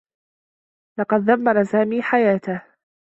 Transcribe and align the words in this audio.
لقد 0.99 1.25
دمّر 1.25 1.63
سامي 1.63 2.01
حياته. 2.03 2.61